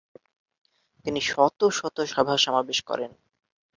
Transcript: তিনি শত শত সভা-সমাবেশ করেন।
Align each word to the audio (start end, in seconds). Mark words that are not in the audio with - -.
তিনি 1.05 1.19
শত 1.21 1.59
শত 1.69 1.97
সভা-সমাবেশ 2.05 2.79
করেন। 2.81 3.11